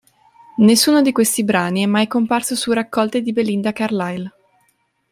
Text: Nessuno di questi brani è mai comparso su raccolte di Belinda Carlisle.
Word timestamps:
Nessuno 0.55 1.03
di 1.03 1.11
questi 1.11 1.43
brani 1.43 1.83
è 1.83 1.85
mai 1.85 2.07
comparso 2.07 2.55
su 2.55 2.71
raccolte 2.71 3.21
di 3.21 3.33
Belinda 3.33 3.71
Carlisle. 3.71 4.31